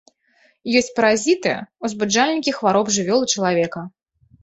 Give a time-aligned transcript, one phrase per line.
[0.81, 1.53] Ёсць паразіты,
[1.89, 3.89] узбуджальнікі хвароб жывёл і чалавека.